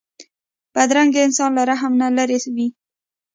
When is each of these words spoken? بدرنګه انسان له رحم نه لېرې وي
بدرنګه 0.73 1.19
انسان 1.27 1.49
له 1.57 1.63
رحم 1.69 1.93
نه 2.01 2.07
لېرې 2.15 2.37
وي 2.55 2.67